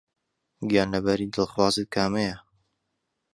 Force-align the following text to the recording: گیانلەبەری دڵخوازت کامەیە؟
گیانلەبەری 0.69 1.31
دڵخوازت 1.33 1.87
کامەیە؟ 1.95 2.35